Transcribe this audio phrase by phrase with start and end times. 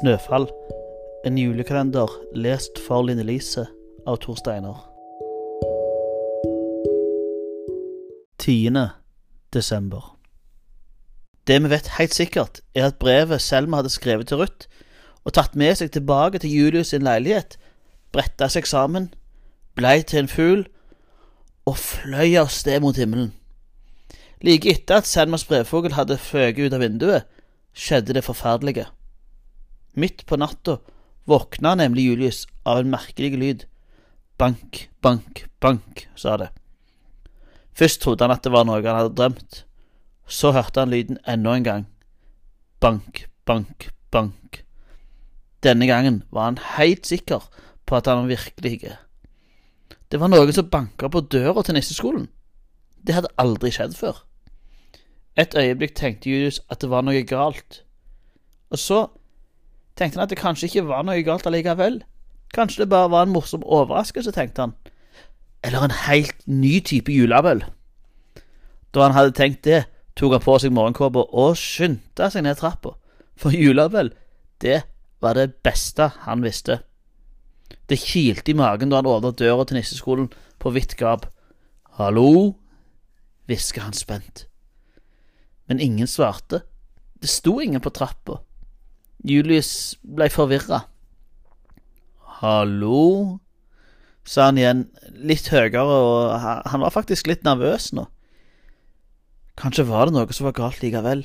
[0.00, 0.46] Snøfall.
[1.26, 3.66] En julekalender lest for Line Lise
[4.06, 4.76] av Tor Steiner.
[8.38, 8.88] 10.
[9.54, 10.18] desember.
[11.46, 14.68] Det vi vet helt sikkert, er at brevet Selma hadde skrevet til Ruth,
[15.24, 17.56] og tatt med seg tilbake til Julius sin leilighet,
[18.12, 19.08] bretta seg sammen,
[19.74, 20.66] blei til en fugl
[21.66, 23.32] og fløy av sted mot himmelen.
[24.44, 27.24] Like etter at Selmas brevfugl hadde føket ut av vinduet,
[27.72, 28.90] skjedde det forferdelige.
[29.96, 30.78] Midt på natta
[31.24, 33.64] våkna nemlig Julius av en merkelig lyd.
[34.38, 36.50] Bank, bank, bank, sa det.
[37.72, 39.62] Først trodde han at det var noe han hadde drømt.
[40.28, 41.86] Så hørte han lyden enda en gang.
[42.80, 44.62] Bank, bank, bank.
[45.64, 47.48] Denne gangen var han helt sikker
[47.86, 48.92] på at han var virkelig.
[50.12, 52.28] Det var noen som banka på døra til nisseskolen.
[53.00, 54.20] Det hadde aldri skjedd før.
[55.36, 57.82] Et øyeblikk tenkte Julius at det var noe galt,
[58.70, 59.00] og så
[59.96, 62.02] tenkte han at det kanskje ikke var noe galt allikevel.
[62.54, 64.74] Kanskje det bare var en morsom overraskelse, tenkte han.
[65.64, 67.64] Eller en helt ny type juleabel.
[68.94, 69.84] Da han hadde tenkt det,
[70.16, 72.94] tok han på seg morgenkåpa og skyndte seg ned trappa,
[73.36, 74.12] for juleabel,
[74.64, 74.84] det
[75.20, 76.80] var det beste han visste.
[77.88, 80.30] Det kilte i magen da han åpnet døra til nisseskolen
[80.62, 81.26] på vidt gap.
[81.98, 82.56] Hallo?
[83.46, 84.46] hvisket han spent.
[85.66, 86.62] Men ingen svarte.
[87.22, 88.40] Det sto ingen på trappa.
[89.26, 90.84] Julius ble forvirra.
[92.38, 93.40] Hallo?
[94.26, 94.80] sa han igjen,
[95.22, 98.08] litt høyere, og han var faktisk litt nervøs nå.
[99.56, 101.22] Kanskje var det noe som var galt likevel.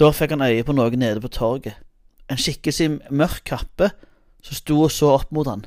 [0.00, 1.76] Da fikk han øye på noe nede på torget.
[2.32, 3.90] En skikkelse i mørk kappe
[4.42, 5.66] som sto og så opp mot han.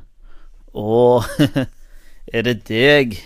[0.74, 1.22] Å,
[2.34, 3.18] er det deg?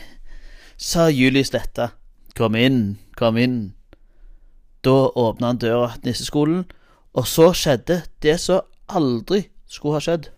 [0.81, 1.91] sa Julius letta.
[2.37, 3.73] Kom inn, kom inn.
[4.85, 6.63] Da åpna han døra til nisseskolen,
[7.15, 10.29] og så skjedde det som aldri skulle ha skjedd.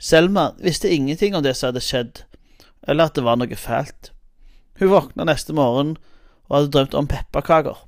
[0.00, 2.22] Selma visste ingenting om det som hadde skjedd,
[2.88, 4.12] eller at det var noe fælt.
[4.80, 5.96] Hun våkna neste morgen
[6.48, 7.82] og hadde drømt om pepperkaker.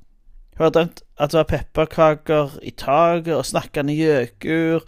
[0.53, 4.85] Hun hadde drømt at det var pepperkaker i taket og snakkende gjøkur,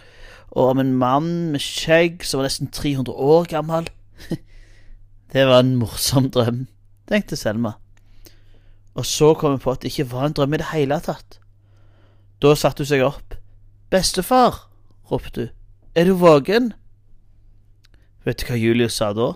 [0.55, 3.89] og om en mann med skjegg som var nesten 300 år gammel.
[5.33, 6.65] det var en morsom drøm
[7.09, 7.75] tenkte Selma.
[8.95, 11.39] Og så kom hun på at det ikke var en drøm i det hele tatt.
[12.41, 13.37] Da satte hun seg opp.
[13.93, 14.65] Bestefar,
[15.11, 15.53] ropte hun,
[15.95, 16.73] er du våken?
[18.25, 19.35] Vet du hva Julius sa da?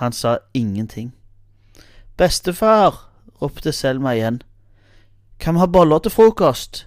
[0.00, 1.10] Han sa ingenting.
[2.16, 3.08] Bestefar,
[3.42, 4.42] ropte Selma igjen,
[5.38, 6.86] kan vi ha boller til frokost?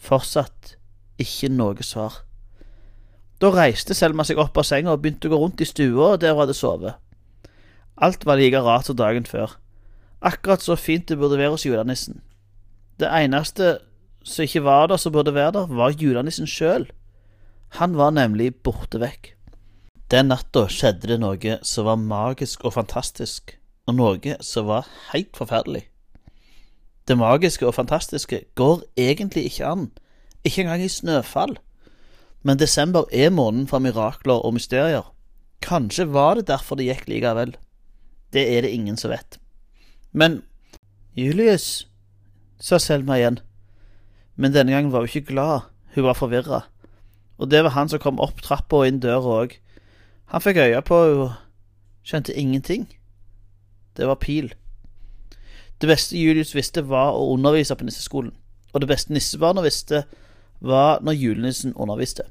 [0.00, 0.76] Fortsatt
[1.20, 2.22] ikke noe svar.
[3.42, 6.32] Da reiste Selma seg opp av senga og begynte å gå rundt i stua der
[6.32, 6.96] hun hadde sovet.
[8.02, 9.58] Alt var like rart som dagen før.
[10.22, 12.22] Akkurat så fint det burde være hos julenissen.
[13.02, 13.80] Det eneste
[14.24, 16.88] som ikke var der som burde være der, var julenissen sjøl.
[17.78, 19.32] Han var nemlig borte vekk.
[20.12, 23.54] Den natta skjedde det noe som var magisk og fantastisk,
[23.88, 25.86] og noe som var helt forferdelig.
[27.08, 29.90] Det magiske og fantastiske går egentlig ikke an,
[30.44, 31.56] ikke engang i snøfall.
[32.42, 35.08] Men desember er måneden for mirakler og mysterier.
[35.62, 37.56] Kanskje var det derfor det gikk likevel.
[38.32, 39.38] Det er det ingen som vet.
[40.12, 40.42] Men
[41.16, 41.86] Julius,
[42.60, 43.40] sa Selma igjen.
[44.36, 46.62] Men denne gangen var hun ikke glad, hun var forvirra.
[47.38, 49.56] Og det var han som kom opp trappa og inn døra òg.
[50.32, 51.30] Han fikk øye på henne
[52.02, 52.88] skjønte ingenting.
[53.96, 54.48] Det var pil.
[55.78, 58.32] Det beste Julius visste, var å undervise på nisseskolen.
[58.74, 60.04] Og det beste nissebarna visste,
[60.58, 62.24] var når julenissen underviste.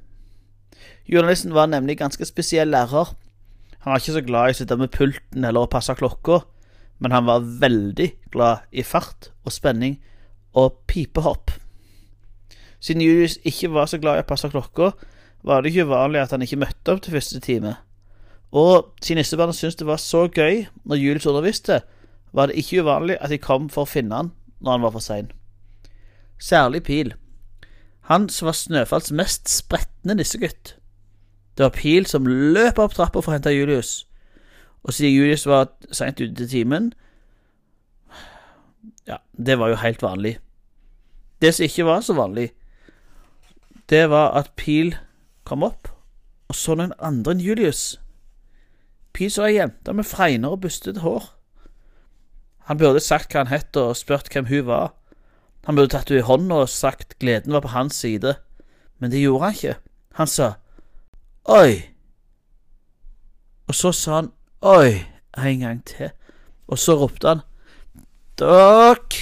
[1.08, 3.14] Julenissen var nemlig ganske spesiell lærer,
[3.82, 6.44] han var ikke så glad i å sitte med pulten eller å passe klokka,
[7.02, 9.96] men han var veldig glad i fart og spenning
[10.54, 11.50] og pipehopp.
[12.82, 14.92] Siden Julius ikke var så glad i å passe klokka,
[15.46, 17.76] var det ikke uvanlig at han ikke møtte opp til første time.
[18.52, 21.82] Og siden nissebarna syntes det var så gøy når Julius underviste,
[22.34, 25.06] var det ikke uvanlig at de kom for å finne han når han var for
[25.06, 25.32] sein.
[26.42, 27.14] Særlig Pil.
[28.10, 30.76] Han som var Snøfalls mest spretne nissegutt.
[31.58, 34.08] Det var Pil som løp opp trappa for å hente Julius.
[34.84, 36.94] Og siden Julius var seint ute til timen
[39.08, 40.40] Ja, det var jo helt vanlig.
[41.42, 42.52] Det som ikke var så vanlig,
[43.92, 44.96] det var at Pil
[45.44, 45.92] kom opp
[46.52, 47.84] og så noen andre enn Julius.
[49.16, 51.30] Pil så ei jente med fregner og bustete hår.
[52.68, 54.92] Han burde sagt hva han het og spurt hvem hun var.
[55.68, 58.36] Han burde tatt henne i hånda og sagt gleden var på hans side,
[59.00, 59.78] men det gjorde han ikke.
[60.20, 60.54] Han sa
[61.50, 61.82] Oi.
[63.68, 65.08] Og så sa han oi
[65.40, 66.12] en gang til.
[66.68, 67.46] Og så ropte han
[68.40, 69.16] Dokk,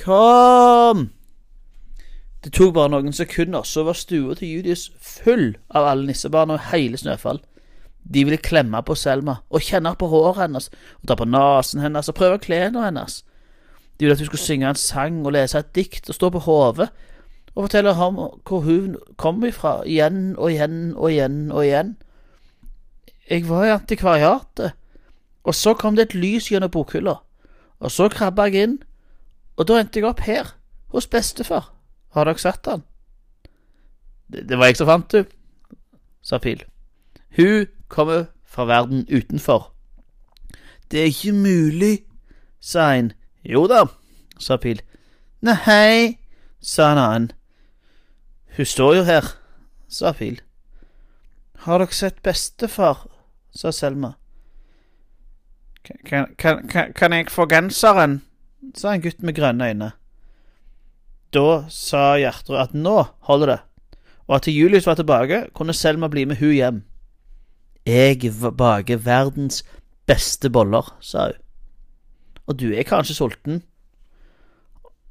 [0.00, 1.08] kom!
[2.48, 6.70] Det tok bare noen sekunder, så var stua til Julius full av alle nissebarna og
[6.70, 7.42] hele Snøfall.
[8.08, 12.08] De ville klemme på Selma og kjenne på håret hennes og ta på nesen hennes
[12.08, 13.18] og prøve klærne hennes.
[14.00, 16.44] De ville at hun skulle synge en sang og lese et dikt og stå på
[16.48, 16.88] hodet
[17.52, 21.96] og fortelle ham hvor hun kom ifra, igjen og igjen og igjen og igjen.
[23.28, 24.72] Jeg var i antikvariatet,
[25.44, 27.18] og så kom det et lys gjennom bokhylla,
[27.80, 28.78] og så krabba jeg inn,
[29.60, 30.54] og da endte jeg opp her,
[30.96, 31.74] hos bestefar.
[32.18, 32.82] Har dere sett han?
[34.26, 35.24] Det, det var jeg som fant du,
[36.22, 36.64] sa Pil.
[37.36, 39.70] Hun kommer fra verden utenfor.
[40.90, 41.94] Det er ikke mulig,
[42.60, 43.12] sa en.
[43.44, 43.84] Jo da,
[44.38, 44.82] sa Pil.
[45.46, 46.18] Nei,
[46.60, 47.30] sa en annen.
[48.56, 49.30] Hun står jo her,
[49.88, 50.40] sa Pil.
[51.68, 53.06] Har dere sett bestefar?
[53.54, 54.12] sa Selma.
[55.82, 58.20] Kan, kan, kan, kan jeg få genseren?
[58.74, 59.92] sa en gutt med grønne øyne.
[61.34, 63.58] Da sa Gjertrud at nå holder det,
[64.28, 66.78] og at til Julius var tilbake, kunne Selma bli med hun hjem.
[67.86, 69.64] Jeg baker verdens
[70.06, 71.42] beste boller, sa hun.
[72.48, 73.62] Og du er kanskje sulten?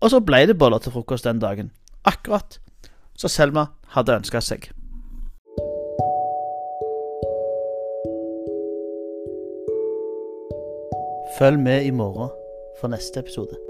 [0.02, 1.72] Og så ble det boller til frokost den dagen,
[2.06, 2.60] akkurat
[3.18, 4.70] som Selma hadde ønska seg.
[11.38, 12.34] Følg med i morgen
[12.82, 13.67] for neste episode.